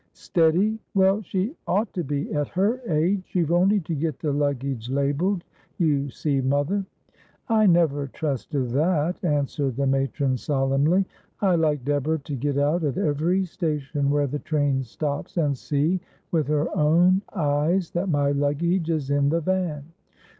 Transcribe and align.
'Steady! 0.29 0.79
Well 0.95 1.21
she 1.21 1.55
ought 1.67 1.93
to 1.93 2.03
be 2.03 2.33
at 2.33 2.47
her 2.47 2.81
age. 2.87 3.23
You've 3.35 3.51
only 3.51 3.79
to 3.81 3.93
get 3.93 4.17
the 4.17 4.33
luggage 4.33 4.89
labelled, 4.89 5.43
you 5.77 6.09
see, 6.09 6.41
mother 6.41 6.83
''I 7.49 7.67
never 7.67 8.07
trust 8.07 8.49
to 8.53 8.63
that,' 8.65 9.23
answered 9.23 9.75
the 9.75 9.85
matron 9.85 10.37
solemnly.' 10.37 11.05
I 11.39 11.53
like 11.53 11.85
Deborah 11.85 12.17
to 12.17 12.35
get 12.35 12.57
out 12.57 12.83
at 12.83 12.97
every 12.97 13.45
station 13.45 14.09
where 14.09 14.25
the 14.25 14.39
train 14.39 14.81
stops, 14.81 15.37
and 15.37 15.55
see 15.55 15.99
with 16.31 16.47
her 16.47 16.75
own 16.75 17.21
eyes 17.35 17.91
that 17.91 18.09
my 18.09 18.31
luggage 18.31 18.89
is 18.89 19.11
in 19.11 19.29
the 19.29 19.41
van. 19.41 19.83